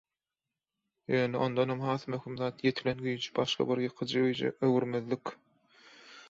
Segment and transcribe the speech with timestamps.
[1.17, 5.35] Ýöne ondanam has möhüm zat- ýetilen güýji başga bir ýykyjy güýje öwürmezlik.